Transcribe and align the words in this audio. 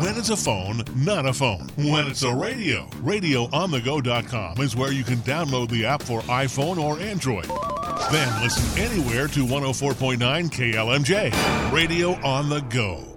When 0.00 0.16
it's 0.16 0.30
a 0.30 0.36
phone, 0.36 0.82
not 0.96 1.26
a 1.26 1.32
phone. 1.34 1.68
When 1.76 2.06
it's 2.06 2.22
a 2.22 2.34
radio, 2.34 2.86
radioonthego.com 3.02 4.58
is 4.62 4.74
where 4.74 4.92
you 4.92 5.04
can 5.04 5.18
download 5.18 5.68
the 5.68 5.84
app 5.84 6.02
for 6.02 6.22
iPhone 6.22 6.78
or 6.78 6.98
Android. 6.98 7.44
Then 8.10 8.42
listen 8.42 8.82
anywhere 8.82 9.28
to 9.28 9.44
104.9 9.44 10.16
KLMJ. 10.48 11.70
Radio 11.70 12.12
on 12.26 12.48
the 12.48 12.60
go. 12.60 13.09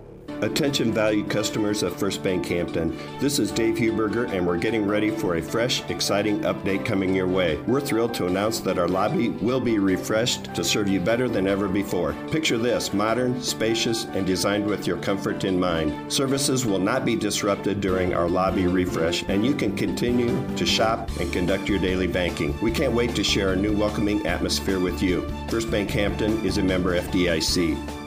Attention 0.44 0.92
valued 0.92 1.30
customers 1.30 1.84
of 1.84 1.96
First 1.96 2.22
Bank 2.22 2.46
Hampton. 2.48 2.98
This 3.22 3.40
is 3.40 3.50
Dave 3.50 3.76
Huberger, 3.76 4.30
and 4.30 4.46
we're 4.46 4.58
getting 4.58 4.86
ready 4.86 5.10
for 5.10 5.38
a 5.38 5.42
fresh, 5.42 5.90
exciting 5.90 6.42
update 6.42 6.86
coming 6.86 7.16
your 7.16 7.30
way. 7.30 7.56
We're 7.66 7.80
thrilled 7.80 8.14
to 8.16 8.28
announce 8.28 8.60
that 8.60 8.78
our 8.78 8.90
lobby 8.90 9.30
will 9.30 9.62
be 9.62 9.80
refreshed 9.80 10.54
to 10.54 10.62
serve 10.62 10.90
you 10.90 11.00
better 11.00 11.30
than 11.30 11.48
ever 11.48 11.70
before. 11.70 12.12
Picture 12.30 12.58
this 12.58 12.94
modern, 12.94 13.42
spacious, 13.42 14.04
and 14.04 14.28
designed 14.28 14.66
with 14.66 14.86
your 14.86 14.98
comfort 14.98 15.46
in 15.46 15.58
mind. 15.58 16.12
Services 16.12 16.66
will 16.66 16.78
not 16.78 17.06
be 17.06 17.16
disrupted 17.16 17.80
during 17.80 18.14
our 18.14 18.28
lobby 18.28 18.68
refresh, 18.68 19.24
and 19.30 19.46
you 19.46 19.56
can 19.56 19.78
continue 19.78 20.46
to 20.58 20.66
shop 20.66 21.10
and 21.22 21.32
conduct 21.32 21.70
your 21.70 21.80
daily 21.80 22.08
banking. 22.08 22.54
We 22.60 22.72
can't 22.74 22.92
wait 22.92 23.16
to 23.16 23.24
share 23.24 23.54
a 23.54 23.56
new 23.56 23.78
welcoming 23.78 24.28
atmosphere 24.28 24.82
with 24.82 25.02
you. 25.02 25.26
First 25.48 25.72
Bank 25.72 25.90
Hampton 25.92 26.46
is 26.46 26.58
a 26.58 26.64
member 26.64 27.00
FDIC. 27.00 28.03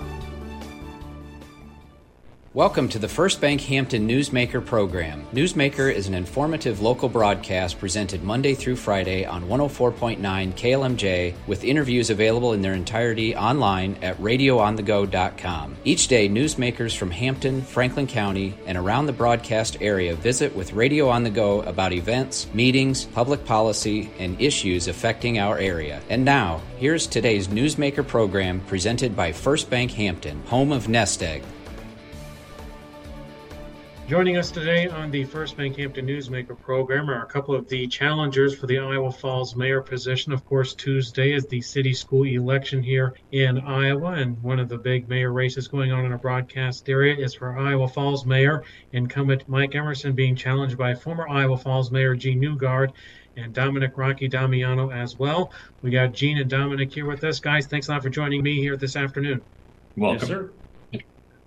Welcome 2.57 2.89
to 2.89 2.99
the 2.99 3.07
First 3.07 3.43
Bank 3.43 3.61
Hampton 3.61 4.09
Newsmaker 4.09 4.65
program. 4.65 5.27
Newsmaker 5.31 5.93
is 5.93 6.09
an 6.09 6.15
informative 6.15 6.81
local 6.81 7.07
broadcast 7.07 7.79
presented 7.79 8.25
Monday 8.25 8.55
through 8.55 8.77
Friday 8.77 9.27
on 9.27 9.45
104.9 9.45 10.19
KLMJ 10.55 11.35
with 11.47 11.65
interviews 11.65 12.09
available 12.09 12.55
in 12.55 12.63
their 12.63 12.73
entirety 12.73 13.37
online 13.37 13.99
at 14.01 14.17
radioonthego.com. 14.17 15.77
Each 15.85 16.09
day, 16.09 16.31
newsmakers 16.31 16.97
from 16.97 17.11
Hampton, 17.11 17.61
Franklin 17.61 18.07
County, 18.07 18.55
and 18.65 18.79
around 18.79 19.05
the 19.05 19.13
broadcast 19.13 19.77
area 19.83 20.17
visit 20.17 20.57
with 20.57 20.73
Radio 20.73 21.11
on 21.11 21.25
the 21.25 21.31
Go 21.31 21.61
about 21.61 21.93
events, 21.93 22.47
meetings, 22.55 23.05
public 23.05 23.45
policy, 23.45 24.11
and 24.19 24.41
issues 24.41 24.89
affecting 24.89 25.39
our 25.39 25.59
area. 25.59 26.01
And 26.09 26.25
now, 26.25 26.63
here's 26.79 27.07
today's 27.07 27.49
Newsmaker 27.49 28.07
program 28.07 28.61
presented 28.61 29.15
by 29.15 29.33
First 29.33 29.69
Bank 29.69 29.91
Hampton, 29.91 30.43
home 30.45 30.73
of 30.73 30.89
Nest 30.89 31.23
Egg. 31.23 31.43
Joining 34.09 34.37
us 34.37 34.53
today 34.53 34.87
on 34.87 35.11
the 35.11 35.25
First 35.25 35.57
Bank 35.57 35.77
Hampton 35.79 36.07
Newsmaker 36.07 36.57
program 36.61 37.11
are 37.11 37.25
a 37.25 37.27
couple 37.27 37.57
of 37.57 37.69
the 37.69 37.89
challengers 37.89 38.55
for 38.55 38.69
the 38.69 38.79
Iowa 38.79 39.11
Falls 39.11 39.57
mayor 39.57 39.81
position. 39.81 40.33
Of 40.33 40.45
course, 40.47 40.75
Tuesday 40.75 41.33
is 41.33 41.45
the 41.47 41.61
city 41.61 41.93
school 41.93 42.23
election 42.23 42.85
here 42.85 43.15
in 43.33 43.59
Iowa, 43.59 44.13
and 44.13 44.41
one 44.45 44.61
of 44.61 44.69
the 44.69 44.79
big 44.79 45.09
mayor 45.09 45.33
races 45.33 45.67
going 45.67 45.91
on 45.91 46.05
in 46.05 46.13
our 46.13 46.19
broadcast 46.19 46.89
area 46.89 47.17
is 47.17 47.35
for 47.35 47.59
Iowa 47.59 47.89
Falls 47.89 48.25
mayor. 48.25 48.63
Incumbent 48.93 49.49
Mike 49.49 49.75
Emerson 49.75 50.13
being 50.13 50.37
challenged 50.37 50.79
by 50.79 50.95
former 50.95 51.29
Iowa 51.29 51.59
Falls 51.59 51.91
mayor 51.91 52.15
Gene 52.15 52.39
Newgard 52.39 52.93
and 53.37 53.53
Dominic 53.53 53.99
Rocky 53.99 54.29
Damiano 54.29 54.93
as 54.93 55.19
well. 55.19 55.51
We 55.83 55.91
got 55.91 56.13
Gene 56.13 56.39
and 56.39 56.49
Dominic 56.49 56.95
here 56.95 57.07
with 57.07 57.25
us. 57.25 57.41
Guys, 57.41 57.67
thanks 57.67 57.89
a 57.89 57.91
lot 57.91 58.05
for 58.05 58.11
joining 58.11 58.45
me 58.45 58.61
here 58.61 58.77
this 58.77 58.95
afternoon. 58.95 59.43
Welcome. 59.97 60.19
Yes, 60.21 60.29
sir. 60.29 60.51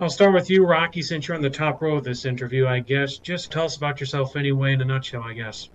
I'll 0.02 0.10
start 0.10 0.34
with 0.34 0.50
you, 0.50 0.66
Rocky, 0.66 1.02
since 1.02 1.28
you're 1.28 1.36
on 1.36 1.44
the 1.44 1.50
top 1.50 1.82
row 1.82 1.98
of 1.98 2.06
this 2.06 2.24
interview, 2.24 2.66
I 2.66 2.80
guess. 2.80 3.18
Just 3.18 3.52
tell 3.52 3.66
us 3.66 3.76
about 3.76 4.00
yourself 4.00 4.38
anyway, 4.38 4.72
in 4.72 4.80
a 4.80 4.86
nutshell, 4.86 5.24
I 5.24 5.34
guess. 5.34 5.70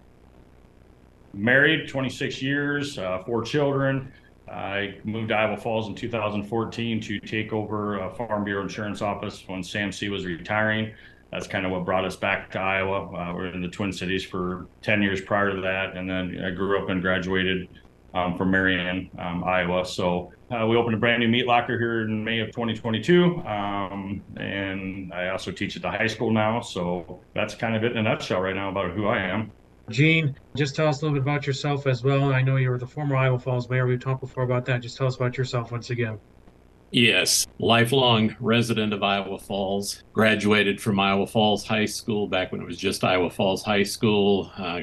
Married, 1.34 1.91
26 1.91 2.41
years, 2.41 2.97
uh, 2.97 3.22
four 3.27 3.42
children. 3.42 4.11
I 4.50 4.94
moved 5.05 5.28
to 5.28 5.34
Iowa 5.34 5.58
Falls 5.58 5.89
in 5.89 5.94
2014 5.94 7.03
to 7.03 7.20
take 7.20 7.53
over 7.53 7.98
a 7.98 8.14
Farm 8.14 8.44
Bureau 8.44 8.62
Insurance 8.62 9.03
office 9.03 9.44
when 9.47 9.62
Sam 9.62 9.92
C 9.92 10.08
was 10.08 10.25
retiring. 10.25 10.94
That's 11.31 11.47
kind 11.47 11.66
of 11.66 11.72
what 11.72 11.84
brought 11.84 12.06
us 12.06 12.16
back 12.16 12.50
to 12.53 12.61
Iowa. 12.61 13.14
Uh, 13.14 13.34
we're 13.34 13.48
in 13.48 13.61
the 13.61 13.69
Twin 13.69 13.92
Cities 13.92 14.25
for 14.25 14.69
10 14.81 15.03
years 15.03 15.20
prior 15.20 15.55
to 15.55 15.61
that, 15.61 15.98
and 15.98 16.09
then 16.09 16.42
I 16.42 16.50
grew 16.50 16.83
up 16.83 16.88
and 16.88 17.03
graduated 17.03 17.69
um, 18.15 18.38
from 18.38 18.50
Marion, 18.50 19.10
um, 19.19 19.44
Iowa. 19.44 19.84
So 19.84 20.32
uh, 20.50 20.66
we 20.66 20.77
opened 20.77 20.94
a 20.94 20.99
brand 20.99 21.21
new 21.21 21.28
meat 21.28 21.47
locker 21.47 21.78
here 21.78 22.03
in 22.03 22.22
May 22.22 22.41
of 22.41 22.49
2022, 22.49 23.38
um, 23.47 24.22
and 24.37 25.12
I 25.12 25.28
also 25.28 25.50
teach 25.50 25.77
at 25.77 25.82
the 25.82 25.91
high 25.91 26.06
school 26.06 26.31
now. 26.31 26.60
So 26.60 27.21
that's 27.34 27.55
kind 27.55 27.75
of 27.75 27.84
it 27.84 27.93
in 27.93 27.99
a 27.99 28.03
nutshell 28.03 28.41
right 28.41 28.54
now 28.54 28.69
about 28.69 28.93
who 28.93 29.06
I 29.06 29.21
am. 29.21 29.50
Gene, 29.91 30.34
just 30.54 30.75
tell 30.75 30.88
us 30.88 31.03
a 31.03 31.04
little 31.04 31.19
bit 31.19 31.22
about 31.22 31.47
yourself 31.47 31.87
as 31.87 32.03
well. 32.03 32.33
I 32.33 32.43
know 32.43 32.56
you 32.56 32.71
were 32.71 32.78
the 32.78 32.87
former 32.87 33.16
Iowa 33.16 33.38
Falls 33.38 33.69
mayor. 33.69 33.87
We've 33.87 34.00
talked 34.00 34.21
before 34.21 34.43
about 34.43 34.65
that. 34.66 34.81
Just 34.81 34.97
tell 34.97 35.06
us 35.06 35.16
about 35.16 35.37
yourself 35.37 35.72
once 35.72 35.91
again. 35.91 36.19
Yes, 36.94 37.49
lifelong 37.59 38.37
resident 38.38 38.93
of 38.93 39.03
Iowa 39.03 39.41
Falls. 39.41 40.05
Graduated 40.12 40.81
from 40.81 41.00
Iowa 41.00 41.27
Falls 41.27 41.66
High 41.66 41.87
School 41.87 42.28
back 42.28 42.53
when 42.53 42.60
it 42.60 42.65
was 42.65 42.77
just 42.77 43.03
Iowa 43.03 43.31
Falls 43.31 43.65
High 43.65 43.82
School. 43.82 44.53
Uh, 44.56 44.82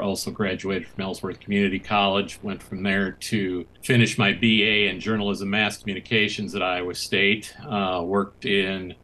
also 0.00 0.30
graduated 0.30 0.86
from 0.86 1.02
Ellsworth 1.02 1.40
Community 1.40 1.80
College. 1.80 2.38
Went 2.44 2.62
from 2.62 2.84
there 2.84 3.10
to 3.10 3.66
finish 3.82 4.18
my 4.18 4.32
BA 4.32 4.88
in 4.88 5.00
journalism 5.00 5.50
mass 5.50 5.78
communications 5.78 6.54
at 6.54 6.62
Iowa 6.62 6.94
State. 6.94 7.52
Uh, 7.68 8.02
worked 8.04 8.44
in 8.44 8.94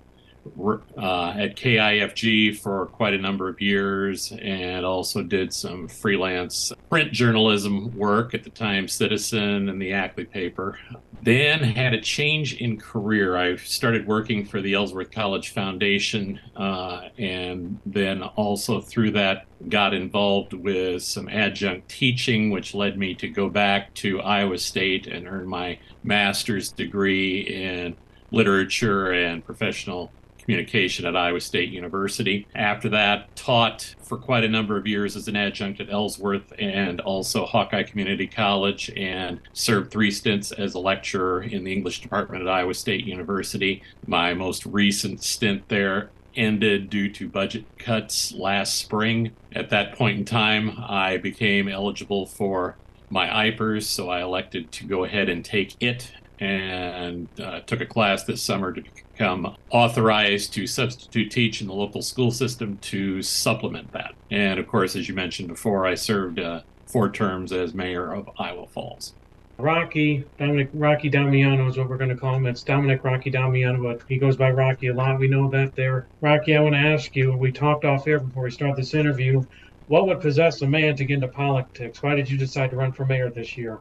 uh, 0.97 1.34
at 1.36 1.56
KIFG 1.56 2.59
for 2.59 2.86
quite 2.86 3.14
a 3.14 3.19
number 3.19 3.48
of 3.48 3.60
years 3.60 4.32
and 4.41 4.84
also 4.84 5.22
did 5.22 5.53
some 5.53 5.88
freelance 5.88 6.72
print 6.88 7.12
journalism 7.12 7.97
work 7.97 8.34
at 8.34 8.44
the 8.44 8.50
Times 8.50 8.92
Citizen 8.92 9.69
and 9.69 9.81
the 9.81 9.92
Ackley 9.92 10.25
paper. 10.25 10.78
Then 11.22 11.60
had 11.60 11.94
a 11.94 12.00
change 12.00 12.54
in 12.54 12.78
career. 12.78 13.36
I 13.36 13.56
started 13.56 14.06
working 14.06 14.47
for 14.47 14.60
the 14.60 14.75
Ellsworth 14.75 15.10
College 15.10 15.50
Foundation 15.50 16.41
uh, 16.56 17.09
and 17.19 17.78
then 17.84 18.22
also 18.22 18.80
through 18.80 19.12
that 19.12 19.47
got 19.69 19.92
involved 19.92 20.53
with 20.53 21.03
some 21.03 21.28
adjunct 21.28 21.88
teaching, 21.88 22.50
which 22.50 22.75
led 22.75 22.97
me 22.97 23.15
to 23.16 23.28
go 23.28 23.48
back 23.48 23.92
to 23.94 24.20
Iowa 24.20 24.59
State 24.59 25.06
and 25.06 25.26
earn 25.26 25.48
my 25.48 25.78
master's 26.04 26.70
degree 26.70 27.41
in 27.41 27.97
literature 28.30 29.12
and 29.12 29.44
professional 29.44 30.12
communication 30.48 31.04
at 31.04 31.14
Iowa 31.14 31.42
State 31.42 31.69
University. 31.69 32.47
After 32.54 32.88
that, 32.88 33.36
taught 33.36 33.94
for 34.00 34.16
quite 34.16 34.44
a 34.44 34.48
number 34.48 34.78
of 34.78 34.86
years 34.86 35.14
as 35.14 35.28
an 35.28 35.36
adjunct 35.36 35.78
at 35.78 35.91
Ellsworth 35.91 36.54
and 36.59 37.03
also 37.03 37.44
Hawkeye 37.44 37.82
Community 37.82 38.26
College, 38.26 38.91
and 38.97 39.41
served 39.53 39.91
three 39.91 40.10
stints 40.10 40.50
as 40.50 40.72
a 40.72 40.78
lecturer 40.78 41.42
in 41.42 41.64
the 41.64 41.72
English 41.72 42.00
department 42.00 42.41
at 42.41 42.48
Iowa 42.48 42.72
State 42.72 43.04
University. 43.04 43.82
My 44.06 44.32
most 44.32 44.64
recent 44.64 45.22
stint 45.22 45.69
there 45.69 46.09
ended 46.34 46.88
due 46.88 47.10
to 47.10 47.28
budget 47.28 47.66
cuts 47.76 48.32
last 48.32 48.76
spring. 48.76 49.32
At 49.54 49.69
that 49.69 49.97
point 49.97 50.19
in 50.19 50.25
time, 50.25 50.72
I 50.78 51.19
became 51.19 51.69
eligible 51.69 52.25
for 52.25 52.78
my 53.10 53.50
IPERS, 53.50 53.82
so 53.82 54.09
I 54.09 54.22
elected 54.22 54.72
to 54.72 54.86
go 54.86 55.04
ahead 55.04 55.28
and 55.28 55.44
take 55.44 55.76
it 55.82 56.10
and 56.41 57.28
uh, 57.38 57.60
took 57.60 57.80
a 57.80 57.86
class 57.86 58.25
this 58.25 58.41
summer 58.41 58.72
to 58.72 58.82
become 59.18 59.56
authorized 59.70 60.52
to 60.52 60.66
substitute 60.66 61.30
teach 61.30 61.60
in 61.60 61.66
the 61.66 61.72
local 61.72 62.00
school 62.00 62.30
system 62.30 62.78
to 62.78 63.20
supplement 63.20 63.90
that. 63.92 64.14
And 64.30 64.60
of 64.60 64.68
course, 64.68 64.94
as 64.94 65.08
you 65.08 65.14
mentioned 65.14 65.48
before, 65.48 65.86
I 65.86 65.94
served 65.96 66.38
uh, 66.38 66.60
four 66.86 67.10
terms 67.10 67.52
as 67.52 67.74
mayor 67.74 68.12
of 68.12 68.30
Iowa 68.38 68.66
Falls. 68.68 69.14
Rocky, 69.58 70.24
Dominic 70.38 70.70
Rocky 70.72 71.08
Damiano 71.08 71.68
is 71.68 71.76
what 71.76 71.88
we're 71.88 71.96
going 71.96 72.10
to 72.10 72.16
call 72.16 72.36
him. 72.36 72.46
It's 72.46 72.62
Dominic 72.62 73.02
Rocky 73.02 73.28
Damiano, 73.28 73.82
but 73.82 74.02
he 74.08 74.16
goes 74.16 74.36
by 74.36 74.52
Rocky 74.52 74.86
a 74.86 74.94
lot. 74.94 75.18
We 75.18 75.26
know 75.26 75.50
that 75.50 75.74
there. 75.74 76.06
Rocky, 76.20 76.56
I 76.56 76.60
want 76.60 76.76
to 76.76 76.78
ask 76.78 77.16
you, 77.16 77.36
we 77.36 77.50
talked 77.50 77.84
off 77.84 78.06
air 78.06 78.20
before 78.20 78.44
we 78.44 78.52
start 78.52 78.76
this 78.76 78.94
interview. 78.94 79.42
What 79.88 80.06
would 80.06 80.20
possess 80.20 80.62
a 80.62 80.66
man 80.68 80.94
to 80.94 81.04
get 81.04 81.14
into 81.14 81.28
politics? 81.28 82.04
Why 82.04 82.14
did 82.14 82.30
you 82.30 82.38
decide 82.38 82.70
to 82.70 82.76
run 82.76 82.92
for 82.92 83.04
mayor 83.04 83.30
this 83.30 83.56
year? 83.56 83.80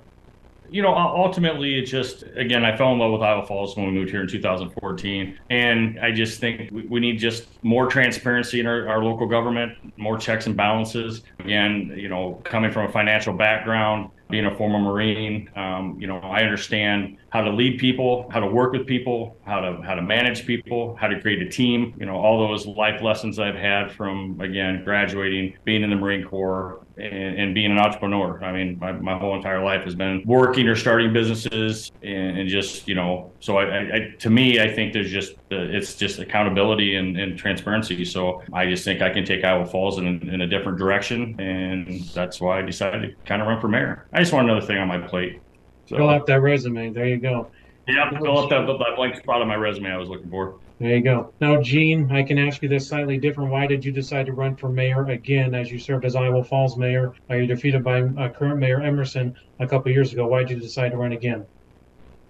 You 0.70 0.82
know, 0.82 0.94
ultimately, 0.96 1.80
it 1.80 1.86
just 1.86 2.24
again, 2.36 2.66
I 2.66 2.76
fell 2.76 2.92
in 2.94 3.00
love 3.00 3.12
with 3.12 3.22
Iowa 3.22 3.46
Falls 3.46 3.76
when 3.76 3.88
we 3.88 3.92
moved 3.92 4.12
here 4.12 4.22
in 4.22 4.28
2014, 4.28 5.40
and 5.50 6.00
I 6.00 6.12
just 6.12 6.40
think 6.40 6.72
we, 6.72 6.84
we 6.84 7.00
need 7.00 7.20
just 7.20 7.48
more 7.64 7.88
transparency 7.88 8.60
in 8.60 8.68
our, 8.68 8.88
our, 8.88 9.04
local 9.04 9.28
government, 9.28 9.78
more 9.98 10.18
checks 10.18 10.48
and 10.48 10.56
balances. 10.56 11.24
Again, 11.40 11.94
you 11.96 12.10
know, 12.10 12.42
coming 12.44 12.72
from 12.72 12.90
a 12.90 12.92
financial 12.92 13.34
background, 13.34 14.10
being 14.30 14.46
a 14.46 14.56
former 14.56 14.80
Marine, 14.80 15.50
um, 15.56 15.98
you 16.00 16.08
know, 16.08 16.20
I 16.20 16.42
understand 16.42 17.18
how 17.30 17.42
to 17.42 17.52
lead 17.52 17.80
people, 17.80 18.30
how 18.32 18.40
to 18.40 18.48
work 18.48 18.72
with 18.74 18.86
people, 18.86 19.38
how 19.46 19.60
to 19.60 19.82
how 19.82 19.96
to 19.96 20.02
manage 20.02 20.46
people, 20.46 20.96
how 20.96 21.08
to 21.08 21.20
create 21.22 21.42
a 21.42 21.50
team. 21.50 21.94
You 22.00 22.06
know, 22.06 22.16
all 22.16 22.48
those 22.48 22.66
life 22.66 23.02
lessons 23.02 23.40
I've 23.40 23.56
had 23.56 23.92
from 23.92 24.40
again 24.42 24.84
graduating, 24.84 25.58
being 25.64 25.84
in 25.84 25.90
the 25.90 25.96
Marine 25.96 26.26
Corps, 26.26 26.82
and, 26.98 27.40
and 27.40 27.56
being 27.56 27.72
an 27.72 27.78
entrepreneur. 27.78 28.44
I 28.44 28.52
mean, 28.52 28.78
my, 28.80 28.92
my 28.92 29.18
whole 29.18 29.36
entire 29.36 29.64
life 29.64 29.84
has 29.84 29.96
been 29.96 30.24
working 30.26 30.68
or 30.68 30.76
starting 30.76 31.14
businesses, 31.14 31.92
and, 32.02 32.40
and 32.40 32.50
just 32.50 32.88
you 32.88 32.96
know, 32.96 33.32
so 33.40 33.58
I, 33.58 33.96
I, 33.96 34.16
to 34.20 34.30
me, 34.30 34.60
I 34.60 34.74
think 34.74 34.94
there's 34.94 35.12
just 35.12 35.34
uh, 35.52 35.56
it's 35.56 35.96
just 35.96 36.20
accountability 36.20 36.96
and, 36.96 37.18
and, 37.18 37.38
transparency. 37.38 38.04
So 38.04 38.42
I 38.52 38.66
just 38.66 38.84
think 38.84 39.02
I 39.02 39.10
can 39.10 39.24
take 39.24 39.44
Iowa 39.44 39.66
Falls 39.66 40.00
in, 40.00 40.28
in 40.30 40.42
a 40.42 40.48
different 40.48 40.78
direction, 40.78 41.40
and 41.40 42.04
that's 42.14 42.42
why 42.42 42.60
I 42.60 42.62
decided 42.64 43.02
to 43.02 43.26
kind 43.26 43.42
of 43.42 43.48
run 43.48 43.62
for 43.62 43.68
mayor. 43.68 44.08
I 44.18 44.22
just 44.22 44.34
want 44.34 44.50
another 44.50 44.66
thing 44.66 44.80
on 44.80 44.88
my 44.88 44.98
plate. 44.98 45.40
So, 45.86 45.96
fill 45.96 46.10
out 46.10 46.26
that 46.26 46.42
resume. 46.42 46.90
There 46.90 47.06
you 47.06 47.18
go. 47.18 47.52
Yeah, 47.88 48.10
fill 48.10 48.40
up 48.40 48.50
that, 48.50 48.66
that 48.66 48.96
blank 48.96 49.16
spot 49.16 49.44
on 49.44 49.48
my 49.48 49.54
resume 49.54 49.92
I 49.92 49.98
was 49.98 50.10
looking 50.10 50.28
for. 50.32 50.56
There 50.80 50.96
you 50.96 51.04
go. 51.04 51.32
Now, 51.40 51.62
Gene, 51.62 52.12
I 52.12 52.24
can 52.24 52.40
ask 52.40 52.64
you 52.64 52.68
this 52.68 52.88
slightly 52.88 53.20
different. 53.20 53.52
Why 53.52 53.68
did 53.68 53.86
you 53.86 53.92
decide 53.92 54.26
to 54.26 54.34
run 54.34 54.56
for 54.56 54.70
mayor 54.70 55.06
again 55.06 55.54
as 55.54 55.72
you 55.72 55.78
served 55.78 56.04
as 56.04 56.16
Iowa 56.16 56.44
Falls 56.44 56.78
mayor? 56.78 57.14
Are 57.30 57.38
you 57.38 57.46
defeated 57.46 57.84
by 57.84 58.02
uh, 58.02 58.30
current 58.30 58.58
mayor 58.58 58.82
Emerson 58.82 59.36
a 59.60 59.68
couple 59.68 59.92
years 59.92 60.14
ago? 60.14 60.26
Why 60.26 60.40
did 60.40 60.50
you 60.50 60.60
decide 60.62 60.94
to 60.94 60.98
run 60.98 61.12
again? 61.12 61.46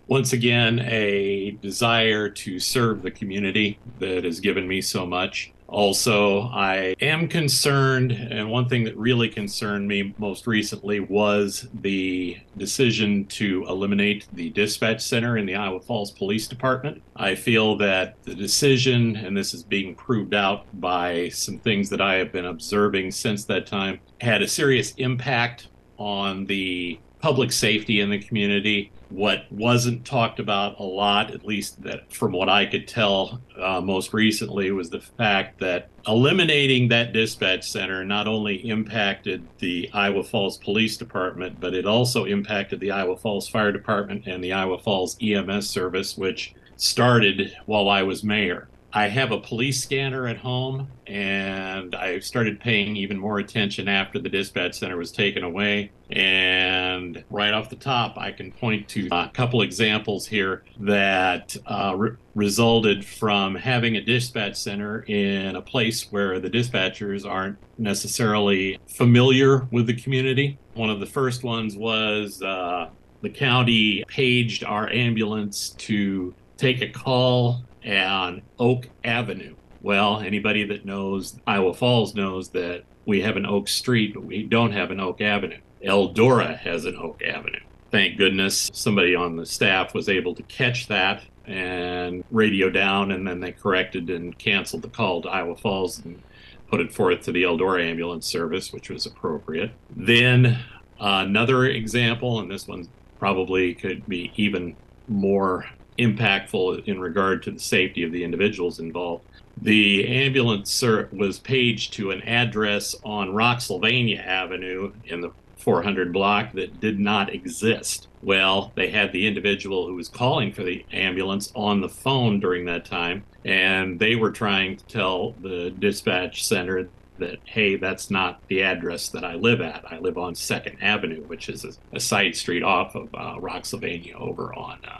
Once 0.07 0.31
again, 0.31 0.80
a 0.86 1.51
desire 1.62 2.30
to 2.30 2.59
serve 2.59 3.01
the 3.01 3.12
community 3.12 3.77
that 4.00 4.24
has 4.24 4.39
given 4.39 4.65
me 4.68 4.81
so 4.81 5.06
much. 5.06 5.51
Also, 5.68 6.44
I 6.44 6.95
am 7.01 7.27
concerned, 7.27 8.13
and 8.13 8.50
one 8.50 8.69
thing 8.69 8.86
that 8.86 8.95
really 8.95 9.27
concerned 9.27 9.86
me 9.86 10.15
most 10.18 10.48
recently 10.48 11.01
was 11.01 11.68
the 11.81 12.38
decision 12.56 13.25
to 13.25 13.65
eliminate 13.68 14.27
the 14.31 14.50
dispatch 14.51 15.01
center 15.01 15.38
in 15.38 15.45
the 15.45 15.56
Iowa 15.56 15.81
Falls 15.81 16.12
Police 16.12 16.48
Department. 16.48 17.01
I 17.18 17.36
feel 17.36 17.75
that 17.80 18.15
the 18.24 18.33
decision, 18.33 19.18
and 19.18 19.36
this 19.36 19.53
is 19.53 19.62
being 19.62 19.94
proved 19.94 20.33
out 20.33 20.65
by 20.80 21.27
some 21.30 21.60
things 21.60 21.89
that 21.89 22.00
I 22.00 22.13
have 22.15 22.31
been 22.31 22.45
observing 22.45 23.12
since 23.12 23.44
that 23.45 23.68
time, 23.68 24.00
had 24.21 24.42
a 24.42 24.48
serious 24.48 24.94
impact 24.95 25.68
on 25.98 26.45
the 26.45 26.98
public 27.19 27.52
safety 27.52 28.00
in 28.00 28.10
the 28.10 28.19
community. 28.19 28.92
What 29.10 29.50
wasn't 29.52 30.06
talked 30.06 30.40
about 30.40 30.80
a 30.80 30.84
lot, 30.84 31.31
at 31.31 31.46
least 31.46 31.81
that 31.84 32.12
from 32.14 32.34
what 32.34 32.50
I 32.50 32.66
could 32.66 32.88
tell 32.88 33.42
uh, 33.58 33.80
most 33.81 34.14
recently, 34.14 34.72
was 34.72 34.90
the 34.90 35.00
fact 35.00 35.60
that 35.60 35.90
eliminating 36.08 36.90
that 36.90 37.14
dispatch 37.14 37.69
center 37.69 38.04
not 38.04 38.28
only 38.28 38.56
impacted 38.68 39.48
the 39.60 39.90
Iowa 39.94 40.24
Falls 40.24 40.58
Police 40.58 40.98
Department, 40.98 41.60
but 41.60 41.74
it 41.74 41.86
also 41.86 42.25
impacted 42.25 42.80
the 42.80 42.92
Iowa 42.92 43.16
Falls 43.18 43.48
Fire 43.48 43.72
Department 43.72 44.28
and 44.28 44.44
the 44.44 44.54
Iowa 44.54 44.78
Falls 44.78 45.18
EMS 45.22 45.70
service, 45.70 46.18
which 46.18 46.54
started 46.75 47.56
while 47.66 47.90
I 47.90 48.04
was 48.04 48.24
mayor. 48.24 48.68
I 48.94 49.10
have 49.10 49.31
a 49.31 49.39
police 49.39 49.84
scanner 49.84 50.28
at 50.28 50.38
home, 50.38 50.88
and 51.06 51.94
I 51.94 52.19
started 52.19 52.60
paying 52.60 52.95
even 52.95 53.19
more 53.19 53.39
attention 53.39 53.89
after 53.89 54.18
the 54.18 54.30
dispatch 54.30 54.80
center 54.80 54.95
was 54.95 55.12
taken 55.12 55.44
away. 55.44 55.92
And 56.10 57.24
right 57.30 57.54
off 57.54 57.69
the 57.69 57.75
top, 57.75 58.18
I 58.18 58.31
can 58.31 58.51
point 58.51 58.88
to 58.89 59.10
a 59.12 59.30
couple 59.34 59.62
examples 59.62 60.25
here 60.25 60.63
that 60.80 61.56
uh, 61.66 61.95
re- 61.98 62.12
resulted 62.34 63.04
from 63.04 63.56
having 63.56 63.98
a 63.98 64.01
dispatch 64.01 64.56
center 64.56 65.04
in 65.04 65.57
a 65.57 65.62
place 65.62 66.10
where 66.10 66.39
the 66.39 66.50
dispatchers 66.50 67.30
aren't 67.30 67.57
necessarily 67.78 68.80
familiar 68.88 69.68
with 69.72 69.88
the 69.88 69.95
community. 69.95 70.57
One 70.75 70.89
of 70.89 71.01
the 71.01 71.06
first 71.06 71.44
ones 71.44 71.75
was 71.75 72.42
uh, 72.42 72.89
the 73.22 73.30
county 73.30 74.06
paged 74.07 74.63
our 74.63 74.89
ambulance 74.89 75.72
to 75.72 76.34
take 76.56 76.81
a 76.81 76.88
call 76.88 77.63
on 77.88 78.42
Oak 78.60 78.89
Avenue. 79.04 79.56
Well, 79.81 80.19
anybody 80.19 80.66
that 80.66 80.86
knows 80.86 81.39
Iowa 81.48 81.74
Falls 81.74 82.16
knows 82.16 82.50
that 82.50 82.84
we 83.06 83.22
have 83.22 83.38
an 83.38 83.45
Oak 83.45 83.68
Street, 83.68 84.13
but 84.13 84.24
we 84.24 84.44
don't 84.44 84.72
have 84.72 84.92
an 84.92 85.00
Oak 85.00 85.22
Avenue. 85.22 85.60
Eldora 85.84 86.57
has 86.57 86.86
an 86.86 86.98
Oak 86.98 87.22
Avenue. 87.24 87.60
Thank 87.92 88.18
goodness 88.18 88.69
somebody 88.74 89.16
on 89.16 89.38
the 89.38 89.45
staff 89.45 89.94
was 89.94 90.10
able 90.10 90.36
to 90.36 90.44
catch 90.44 90.88
that 90.88 91.24
and 91.45 92.25
radio 92.31 92.69
down, 92.69 93.12
and 93.12 93.25
then 93.25 93.39
they 93.39 93.54
corrected 93.54 94.10
and 94.10 94.38
canceled 94.38 94.81
the 94.81 94.89
call 94.89 95.22
to 95.22 95.30
Iowa 95.30 95.56
Falls 95.56 96.04
and 96.04 96.22
put 96.69 96.81
it 96.81 96.94
forth 96.94 97.22
to 97.22 97.31
the 97.31 97.44
Eldora 97.44 97.89
ambulance 97.89 98.25
service, 98.25 98.74
which 98.74 98.89
was 98.89 99.06
appropriate. 99.06 99.72
Then 99.95 100.60
another 101.00 101.66
example, 101.66 102.42
and 102.42 102.51
this 102.51 102.68
one 102.68 102.89
probably 103.19 103.74
could 103.74 104.06
be 104.07 104.34
even 104.36 104.75
more 105.07 105.66
impactful 105.98 106.88
in 106.88 107.00
regard 107.00 107.44
to 107.44 107.52
the 107.52 107.60
safety 107.60 108.04
of 108.04 108.12
the 108.12 108.24
individuals 108.24 108.80
involved. 108.80 109.26
The 109.62 110.08
ambulance 110.08 110.84
was 111.12 111.40
paged 111.40 111.94
to 111.94 112.12
an 112.12 112.22
address 112.22 112.96
on 113.04 113.30
Rocksylvania 113.30 114.24
Avenue 114.24 114.94
in 115.06 115.22
the 115.22 115.32
400 115.58 116.14
block 116.14 116.54
that 116.54 116.80
did 116.80 117.00
not 117.00 117.34
exist. 117.34 118.08
Well, 118.22 118.72
they 118.76 118.90
had 118.90 119.12
the 119.12 119.28
individual 119.28 119.88
who 119.88 119.96
was 119.96 120.08
calling 120.08 120.54
for 120.54 120.64
the 120.64 120.86
ambulance 120.94 121.52
on 121.56 121.82
the 121.82 121.90
phone 121.90 122.40
during 122.40 122.66
that 122.66 122.86
time, 122.86 123.24
and 123.44 124.00
they 124.00 124.16
were 124.16 124.32
trying 124.32 124.78
to 124.78 124.86
tell 124.86 125.32
the 125.42 125.72
dispatch 125.72 126.46
center 126.46 126.88
that, 127.18 127.40
hey, 127.46 127.76
that's 127.76 128.12
not 128.12 128.40
the 128.48 128.64
address 128.64 129.10
that 129.10 129.24
I 129.24 129.36
live 129.36 129.60
at. 129.60 129.84
I 129.92 129.98
live 129.98 130.18
on 130.18 130.36
Second 130.36 130.78
Avenue, 130.82 131.24
which 131.24 131.50
is 131.50 131.66
a, 131.66 131.74
a 131.92 132.00
side 132.00 132.36
street 132.36 132.64
off 132.64 132.96
of 132.96 133.14
uh, 133.14 133.36
Rocksylvania 133.40 134.14
over 134.16 134.54
on 134.54 134.80
uh, 134.86 135.00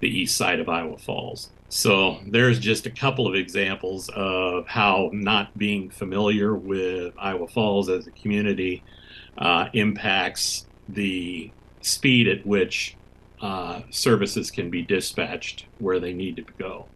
the 0.00 0.08
east 0.08 0.36
side 0.36 0.60
of 0.60 0.68
Iowa 0.68 0.98
Falls. 0.98 1.50
So 1.68 2.18
there's 2.26 2.58
just 2.58 2.86
a 2.86 2.90
couple 2.90 3.26
of 3.26 3.34
examples 3.34 4.08
of 4.14 4.66
how 4.66 5.10
not 5.12 5.56
being 5.58 5.90
familiar 5.90 6.54
with 6.54 7.14
Iowa 7.18 7.46
Falls 7.46 7.88
as 7.88 8.06
a 8.06 8.10
community 8.12 8.82
uh, 9.36 9.66
impacts 9.74 10.66
the 10.88 11.50
speed 11.82 12.26
at 12.26 12.46
which 12.46 12.96
uh, 13.42 13.82
services 13.90 14.50
can 14.50 14.70
be 14.70 14.82
dispatched 14.82 15.66
where 15.78 16.00
they 16.00 16.12
need 16.12 16.36
to 16.36 16.42
go. 16.58 16.86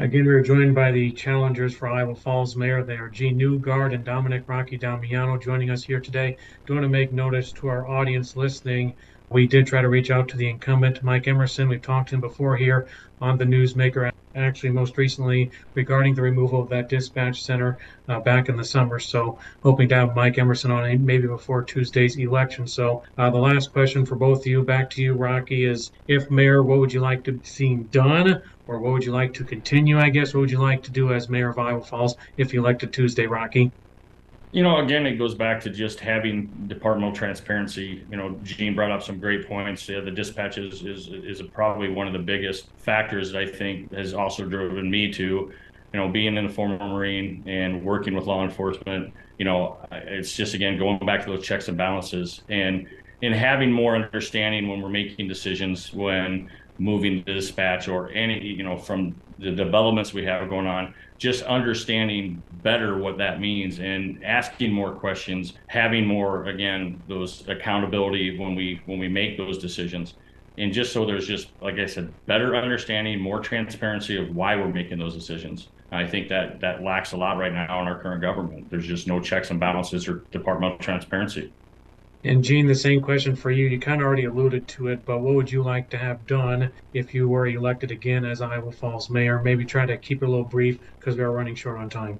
Again, 0.00 0.26
we 0.26 0.32
are 0.32 0.42
joined 0.42 0.76
by 0.76 0.92
the 0.92 1.10
challengers 1.10 1.74
for 1.74 1.88
Iowa 1.88 2.14
Falls 2.14 2.54
Mayor. 2.54 2.84
They 2.84 2.98
are 2.98 3.08
Gene 3.08 3.36
Newgard 3.36 3.92
and 3.92 4.04
Dominic 4.04 4.44
Rocky 4.46 4.76
Damiano 4.76 5.36
joining 5.38 5.70
us 5.70 5.82
here 5.82 5.98
today. 5.98 6.36
Do 6.66 6.74
want 6.74 6.84
to 6.84 6.88
make 6.88 7.12
notice 7.12 7.50
to 7.54 7.66
our 7.66 7.84
audience 7.88 8.36
listening 8.36 8.94
we 9.30 9.46
did 9.46 9.66
try 9.66 9.82
to 9.82 9.88
reach 9.88 10.10
out 10.10 10.28
to 10.28 10.36
the 10.36 10.48
incumbent, 10.48 11.02
Mike 11.02 11.26
Emerson. 11.26 11.68
We've 11.68 11.82
talked 11.82 12.10
to 12.10 12.14
him 12.14 12.20
before 12.20 12.56
here 12.56 12.86
on 13.20 13.36
the 13.36 13.44
Newsmaker, 13.44 14.12
actually, 14.38 14.70
most 14.70 14.96
recently 14.96 15.50
regarding 15.74 16.14
the 16.14 16.22
removal 16.22 16.62
of 16.62 16.68
that 16.70 16.88
dispatch 16.88 17.42
center 17.42 17.78
uh, 18.08 18.20
back 18.20 18.48
in 18.48 18.56
the 18.56 18.64
summer. 18.64 18.98
So, 18.98 19.38
hoping 19.62 19.88
to 19.90 19.94
have 19.94 20.16
Mike 20.16 20.38
Emerson 20.38 20.70
on 20.70 21.04
maybe 21.04 21.26
before 21.26 21.64
Tuesday's 21.64 22.16
election. 22.16 22.66
So, 22.66 23.02
uh, 23.16 23.30
the 23.30 23.38
last 23.38 23.72
question 23.72 24.06
for 24.06 24.16
both 24.16 24.40
of 24.40 24.46
you, 24.46 24.62
back 24.62 24.90
to 24.90 25.02
you, 25.02 25.14
Rocky, 25.14 25.64
is 25.64 25.90
if 26.06 26.30
mayor, 26.30 26.62
what 26.62 26.78
would 26.78 26.92
you 26.92 27.00
like 27.00 27.24
to 27.24 27.40
see 27.44 27.76
done? 27.76 28.40
Or 28.66 28.80
what 28.80 28.92
would 28.92 29.04
you 29.04 29.12
like 29.12 29.32
to 29.34 29.44
continue, 29.44 29.98
I 29.98 30.10
guess? 30.10 30.34
What 30.34 30.40
would 30.40 30.50
you 30.50 30.60
like 30.60 30.82
to 30.84 30.90
do 30.92 31.12
as 31.12 31.28
mayor 31.28 31.48
of 31.50 31.58
Iowa 31.58 31.82
Falls 31.82 32.14
if 32.36 32.52
you 32.52 32.60
elected 32.60 32.92
Tuesday, 32.92 33.26
Rocky? 33.26 33.72
You 34.50 34.62
know, 34.62 34.78
again, 34.78 35.06
it 35.06 35.16
goes 35.16 35.34
back 35.34 35.60
to 35.62 35.70
just 35.70 36.00
having 36.00 36.46
departmental 36.68 37.14
transparency. 37.14 38.04
You 38.10 38.16
know, 38.16 38.38
Gene 38.42 38.74
brought 38.74 38.90
up 38.90 39.02
some 39.02 39.18
great 39.18 39.46
points. 39.46 39.86
Yeah, 39.88 40.00
the 40.00 40.10
dispatch 40.10 40.56
is, 40.56 40.82
is 40.84 41.08
is 41.08 41.42
probably 41.52 41.90
one 41.90 42.06
of 42.06 42.14
the 42.14 42.18
biggest 42.18 42.68
factors 42.78 43.32
that 43.32 43.42
I 43.42 43.46
think 43.46 43.92
has 43.92 44.14
also 44.14 44.46
driven 44.46 44.90
me 44.90 45.12
to, 45.12 45.22
you 45.24 45.52
know, 45.92 46.08
being 46.08 46.36
in 46.36 46.46
the 46.46 46.52
former 46.52 46.78
Marine 46.78 47.42
and 47.46 47.84
working 47.84 48.14
with 48.14 48.24
law 48.24 48.42
enforcement. 48.42 49.12
You 49.38 49.44
know, 49.44 49.76
it's 49.92 50.34
just 50.34 50.54
again 50.54 50.78
going 50.78 50.98
back 51.04 51.24
to 51.24 51.30
those 51.30 51.44
checks 51.44 51.68
and 51.68 51.76
balances 51.76 52.42
and 52.48 52.88
and 53.22 53.34
having 53.34 53.70
more 53.70 53.96
understanding 53.96 54.68
when 54.68 54.80
we're 54.80 54.88
making 54.88 55.28
decisions 55.28 55.92
when 55.92 56.50
moving 56.78 57.22
the 57.24 57.34
dispatch 57.34 57.88
or 57.88 58.10
any 58.10 58.40
you 58.40 58.62
know 58.62 58.76
from 58.76 59.14
the 59.38 59.50
developments 59.50 60.12
we 60.12 60.24
have 60.24 60.48
going 60.48 60.66
on 60.66 60.94
just 61.18 61.42
understanding 61.42 62.40
better 62.62 62.96
what 62.96 63.18
that 63.18 63.40
means 63.40 63.80
and 63.80 64.24
asking 64.24 64.72
more 64.72 64.92
questions 64.92 65.54
having 65.66 66.06
more 66.06 66.46
again 66.46 67.00
those 67.08 67.46
accountability 67.48 68.38
when 68.38 68.54
we 68.54 68.80
when 68.86 68.98
we 68.98 69.08
make 69.08 69.36
those 69.36 69.58
decisions. 69.58 70.14
And 70.56 70.72
just 70.72 70.92
so 70.92 71.04
there's 71.04 71.26
just 71.26 71.50
like 71.60 71.78
i 71.78 71.86
said 71.86 72.12
better 72.26 72.56
understanding 72.56 73.20
more 73.20 73.40
transparency 73.40 74.16
of 74.16 74.34
why 74.34 74.56
we're 74.56 74.68
making 74.68 74.98
those 74.98 75.14
decisions. 75.14 75.68
I 75.90 76.06
think 76.06 76.28
that 76.28 76.60
that 76.60 76.82
lacks 76.82 77.12
a 77.12 77.16
lot 77.16 77.38
right 77.38 77.52
now 77.52 77.80
in 77.80 77.88
our 77.88 77.98
current 77.98 78.20
government. 78.20 78.68
There's 78.70 78.86
just 78.86 79.06
no 79.06 79.20
checks 79.20 79.50
and 79.50 79.58
balances 79.58 80.06
or 80.06 80.24
departmental 80.30 80.78
transparency 80.78 81.52
and 82.24 82.42
Gene, 82.42 82.66
the 82.66 82.74
same 82.74 83.00
question 83.00 83.36
for 83.36 83.50
you. 83.50 83.66
You 83.66 83.78
kind 83.78 84.00
of 84.00 84.06
already 84.06 84.24
alluded 84.24 84.66
to 84.68 84.88
it, 84.88 85.04
but 85.04 85.20
what 85.20 85.34
would 85.34 85.52
you 85.52 85.62
like 85.62 85.88
to 85.90 85.98
have 85.98 86.26
done 86.26 86.70
if 86.92 87.14
you 87.14 87.28
were 87.28 87.46
elected 87.46 87.90
again 87.90 88.24
as 88.24 88.40
Iowa 88.40 88.72
Falls 88.72 89.08
mayor? 89.08 89.40
Maybe 89.40 89.64
try 89.64 89.86
to 89.86 89.96
keep 89.96 90.22
it 90.22 90.26
a 90.26 90.28
little 90.28 90.44
brief 90.44 90.78
because 90.98 91.16
we 91.16 91.22
are 91.22 91.30
running 91.30 91.54
short 91.54 91.78
on 91.78 91.88
time. 91.88 92.18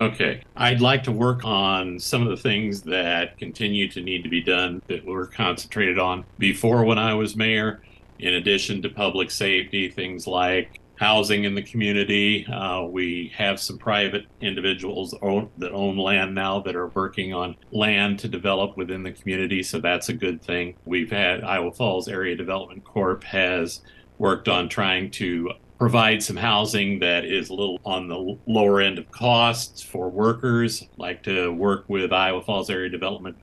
Okay. 0.00 0.42
I'd 0.56 0.80
like 0.80 1.02
to 1.04 1.12
work 1.12 1.44
on 1.44 1.98
some 1.98 2.22
of 2.22 2.28
the 2.28 2.36
things 2.36 2.82
that 2.82 3.38
continue 3.38 3.88
to 3.88 4.00
need 4.00 4.22
to 4.22 4.30
be 4.30 4.42
done 4.42 4.82
that 4.88 5.04
were 5.04 5.26
concentrated 5.26 5.98
on 5.98 6.24
before 6.38 6.84
when 6.84 6.98
I 6.98 7.14
was 7.14 7.36
mayor, 7.36 7.82
in 8.18 8.34
addition 8.34 8.82
to 8.82 8.90
public 8.90 9.30
safety, 9.30 9.88
things 9.88 10.26
like 10.26 10.80
housing 11.00 11.44
in 11.44 11.54
the 11.54 11.62
community. 11.62 12.46
Uh, 12.46 12.82
we 12.82 13.32
have 13.34 13.58
some 13.58 13.78
private 13.78 14.26
individuals 14.42 15.14
own, 15.22 15.50
that 15.56 15.72
own 15.72 15.96
land 15.96 16.34
now 16.34 16.60
that 16.60 16.76
are 16.76 16.88
working 16.88 17.32
on 17.32 17.56
land 17.72 18.18
to 18.18 18.28
develop 18.28 18.76
within 18.76 19.02
the 19.02 19.10
community, 19.10 19.62
so 19.62 19.80
that's 19.80 20.10
a 20.10 20.12
good 20.12 20.42
thing. 20.42 20.76
We've 20.84 21.10
had 21.10 21.42
Iowa 21.42 21.72
Falls 21.72 22.06
Area 22.06 22.36
Development 22.36 22.84
Corp 22.84 23.24
has 23.24 23.80
worked 24.18 24.46
on 24.46 24.68
trying 24.68 25.10
to 25.12 25.50
provide 25.78 26.22
some 26.22 26.36
housing 26.36 26.98
that 26.98 27.24
is 27.24 27.48
a 27.48 27.54
little 27.54 27.80
on 27.86 28.06
the 28.06 28.38
lower 28.46 28.82
end 28.82 28.98
of 28.98 29.10
costs 29.10 29.80
for 29.80 30.10
workers. 30.10 30.86
like 30.98 31.22
to 31.22 31.50
work 31.50 31.86
with 31.88 32.12
Iowa 32.12 32.42
Falls 32.42 32.68
Area 32.68 32.90
Development 32.90 33.34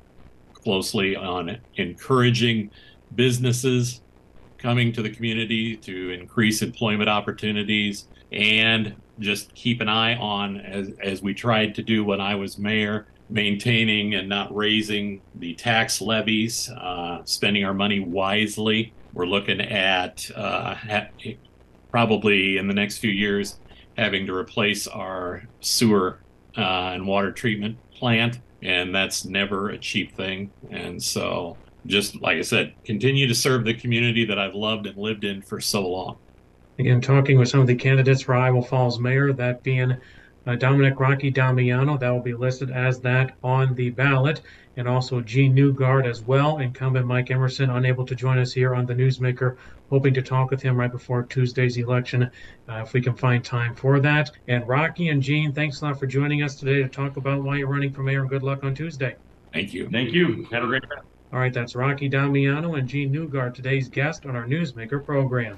closely 0.54 1.16
on 1.16 1.58
encouraging 1.78 2.70
businesses 3.16 4.02
coming 4.58 4.92
to 4.94 5.02
the 5.02 5.10
community 5.10 5.76
to 5.78 6.12
increase 6.12 6.62
employment 6.62 7.10
opportunities 7.10 8.08
and 8.32 8.96
just 9.20 9.54
keep 9.56 9.82
an 9.82 9.90
eye 9.90 10.16
on 10.16 10.60
as, 10.62 10.92
as 11.02 11.22
we 11.22 11.34
tried 11.34 11.76
to 11.76 11.84
do 11.84 12.04
when 12.04 12.22
I 12.22 12.36
was 12.36 12.58
mayor, 12.58 13.08
maintaining 13.30 14.16
and 14.16 14.30
not 14.30 14.54
raising 14.56 15.22
the 15.36 15.54
tax 15.56 16.02
levies, 16.02 16.70
uh, 16.70 17.22
spending 17.26 17.64
our 17.64 17.74
money 17.74 18.00
wisely. 18.00 18.94
We're 19.14 19.26
looking 19.26 19.62
at 19.62 20.30
uh, 20.36 20.76
probably 21.90 22.58
in 22.58 22.68
the 22.68 22.74
next 22.74 22.98
few 22.98 23.12
years 23.12 23.60
having 23.98 24.28
to 24.28 24.34
replace 24.34 24.88
our 24.88 25.44
sewer 25.62 26.20
uh, 26.56 26.92
and 26.94 27.08
water 27.08 27.32
treatment 27.32 27.78
plant, 27.92 28.40
and 28.62 28.94
that's 28.94 29.26
never 29.26 29.70
a 29.70 29.78
cheap 29.78 30.16
thing. 30.16 30.52
And 30.70 31.02
so, 31.02 31.58
just 31.88 32.22
like 32.22 32.38
I 32.38 32.42
said, 32.42 32.74
continue 32.84 33.28
to 33.28 33.36
serve 33.36 33.66
the 33.66 33.74
community 33.74 34.26
that 34.26 34.38
I've 34.38 34.56
loved 34.56 34.86
and 34.86 34.98
lived 34.98 35.24
in 35.24 35.42
for 35.42 35.60
so 35.60 35.88
long. 35.88 36.18
Again, 36.80 37.02
talking 37.02 37.40
with 37.40 37.50
some 37.50 37.62
of 37.62 37.68
the 37.68 37.76
candidates 37.76 38.22
for 38.22 38.36
Iowa 38.36 38.62
Falls 38.62 39.00
mayor, 39.00 39.34
that 39.34 39.64
being 39.64 39.98
uh, 40.46 40.56
Dominic 40.56 41.00
Rocky 41.00 41.32
Damiano, 41.32 41.98
that 41.98 42.10
will 42.10 42.22
be 42.22 42.34
listed 42.34 42.70
as 42.72 43.00
that 43.02 43.36
on 43.44 43.74
the 43.74 43.90
ballot, 43.90 44.42
and 44.78 44.88
also 44.88 45.20
Gene 45.22 45.56
Newgard 45.56 46.06
as 46.06 46.22
well. 46.22 46.60
Incumbent 46.60 47.08
Mike 47.08 47.32
Emerson, 47.32 47.72
unable 47.72 48.06
to 48.06 48.16
join 48.16 48.38
us 48.38 48.54
here 48.54 48.76
on 48.76 48.86
the 48.86 48.94
Newsmaker, 48.94 49.58
hoping 49.90 50.14
to 50.14 50.22
talk 50.22 50.52
with 50.52 50.62
him 50.62 50.78
right 50.78 50.92
before 50.92 51.24
Tuesday's 51.24 51.78
election, 51.78 52.30
uh, 52.70 52.84
if 52.86 52.94
we 52.94 53.02
can 53.02 53.16
find 53.16 53.44
time 53.44 53.74
for 53.74 54.00
that. 54.00 54.32
And 54.48 54.68
Rocky 54.68 55.10
and 55.10 55.22
Gene, 55.22 55.52
thanks 55.52 55.82
a 55.82 55.86
lot 55.86 56.00
for 56.00 56.06
joining 56.06 56.44
us 56.44 56.56
today 56.56 56.84
to 56.84 56.88
talk 56.88 57.18
about 57.18 57.44
why 57.44 57.58
you're 57.58 57.68
running 57.68 57.92
for 57.92 58.04
mayor, 58.04 58.22
and 58.22 58.30
good 58.30 58.44
luck 58.44 58.64
on 58.64 58.76
Tuesday. 58.76 59.16
Thank 59.52 59.74
you. 59.74 59.90
Thank 59.90 60.12
you. 60.12 60.48
Have 60.52 60.64
a 60.64 60.68
great 60.68 60.84
day. 60.84 61.17
All 61.34 61.40
right, 61.40 61.54
that's 61.54 61.76
Rocky 61.76 62.08
Damiano 62.08 62.76
and 62.76 62.88
Gene 62.88 63.12
Newgard, 63.12 63.54
today's 63.54 63.90
guest 63.90 64.26
on 64.26 64.38
our 64.38 64.46
Newsmaker 64.46 65.04
program. 65.04 65.58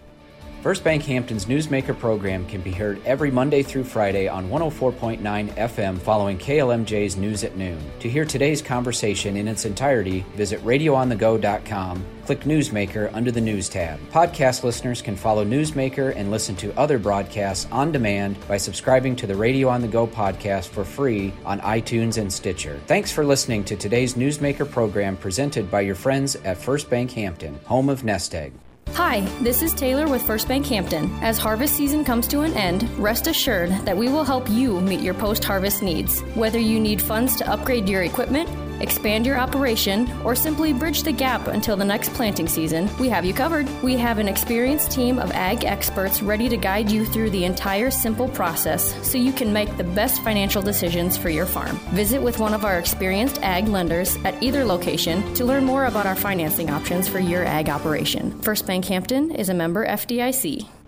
First 0.62 0.84
Bank 0.84 1.04
Hampton's 1.04 1.46
Newsmaker 1.46 1.98
program 1.98 2.46
can 2.46 2.60
be 2.60 2.72
heard 2.72 3.02
every 3.06 3.32
Monday 3.32 3.64
through 3.64 3.86
Friday 3.86 4.28
on 4.28 4.50
104.9 4.50 5.22
FM 5.56 5.98
following 5.98 6.38
KLMJ's 6.38 7.16
News 7.16 7.46
at 7.46 7.56
Noon. 7.56 7.80
To 8.02 8.10
hear 8.10 8.26
today's 8.26 8.62
conversation 8.62 9.38
in 9.38 9.48
its 9.48 9.64
entirety, 9.64 10.26
visit 10.36 10.60
radioonthego.com, 10.66 12.06
click 12.26 12.42
Newsmaker 12.42 13.10
under 13.14 13.32
the 13.32 13.40
News 13.40 13.70
tab. 13.70 14.02
Podcast 14.12 14.66
listeners 14.66 15.02
can 15.02 15.16
follow 15.16 15.46
Newsmaker 15.46 16.14
and 16.14 16.30
listen 16.30 16.58
to 16.58 16.78
other 16.78 17.00
broadcasts 17.00 17.66
on 17.72 17.94
demand 17.94 18.36
by 18.50 18.58
subscribing 18.58 19.16
to 19.16 19.28
the 19.28 19.36
Radio 19.38 19.70
on 19.70 19.80
the 19.80 19.88
Go 19.88 20.06
podcast 20.06 20.68
for 20.68 20.84
free 20.84 21.32
on 21.46 21.62
iTunes 21.62 22.18
and 22.18 22.32
Stitcher. 22.32 22.82
Thanks 22.86 23.14
for 23.14 23.26
listening 23.26 23.64
to 23.64 23.78
today's 23.78 24.16
Newsmaker 24.16 24.70
program 24.70 25.16
presented 25.16 25.72
by 25.72 25.82
your 25.82 25.96
friends 25.96 26.36
at 26.36 26.58
First 26.58 26.90
Bank 26.90 27.12
Hampton, 27.12 27.58
home 27.64 27.88
of 27.88 28.04
Nest 28.04 28.36
Egg. 28.36 28.52
Hi, 28.94 29.22
this 29.42 29.62
is 29.62 29.74
Taylor 29.74 30.08
with 30.08 30.22
First 30.22 30.48
Bank 30.48 30.66
Hampton. 30.66 31.10
As 31.22 31.38
harvest 31.38 31.76
season 31.76 32.04
comes 32.04 32.28
to 32.28 32.42
an 32.42 32.54
end, 32.54 32.84
rest 33.00 33.28
assured 33.28 33.72
that 33.86 33.96
we 33.96 34.10
will 34.10 34.26
help 34.26 34.50
you 34.50 34.82
meet 34.82 35.00
your 35.00 35.14
post 35.14 35.44
harvest 35.44 35.82
needs. 35.82 36.20
Whether 36.36 36.60
you 36.60 36.80
need 36.80 37.02
funds 37.02 37.38
to 37.38 37.50
upgrade 37.50 37.88
your 37.88 38.04
equipment, 38.04 38.50
expand 38.82 39.26
your 39.26 39.38
operation, 39.38 40.10
or 40.24 40.36
simply 40.36 40.74
bridge 40.74 41.04
the 41.04 41.12
gap 41.12 41.48
until 41.48 41.76
the 41.76 41.86
next 41.86 42.14
planting 42.14 42.48
season, 42.48 42.90
we 43.00 43.10
have 43.10 43.26
you 43.26 43.34
covered. 43.34 43.68
We 43.82 43.98
have 43.98 44.18
an 44.18 44.28
experienced 44.28 44.92
team 44.92 45.20
of 45.20 45.32
ag 45.32 45.66
experts 45.66 46.22
ready 46.22 46.50
to 46.50 46.58
guide 46.58 46.90
you 46.90 47.06
through 47.06 47.30
the 47.30 47.46
entire 47.46 47.92
simple 47.92 48.30
process 48.30 48.96
so 49.08 49.18
you 49.18 49.34
can 49.34 49.52
make 49.52 49.78
the 49.78 49.84
best 49.84 50.24
financial 50.24 50.62
decisions 50.62 51.18
for 51.18 51.30
your 51.30 51.46
farm. 51.46 51.76
Visit 51.92 52.22
with 52.22 52.40
one 52.40 52.54
of 52.54 52.66
our 52.66 52.80
experienced 52.80 53.42
ag 53.42 53.68
lenders 53.68 54.18
at 54.26 54.42
either 54.42 54.64
location 54.66 55.34
to 55.34 55.46
learn 55.46 55.64
more 55.64 55.86
about 55.86 56.06
our 56.06 56.16
financing 56.16 56.70
options 56.70 57.08
for 57.08 57.20
your 57.20 57.46
ag 57.46 57.70
operation. 57.70 58.40
First 58.42 58.66
Bank 58.66 58.86
Hampton 58.86 59.32
is 59.32 59.50
a 59.50 59.54
member 59.54 59.86
FDIC. 59.86 60.79